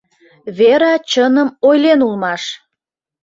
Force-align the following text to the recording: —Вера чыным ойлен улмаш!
—Вера 0.57 0.93
чыным 1.11 1.49
ойлен 1.69 1.99
улмаш! 2.07 2.43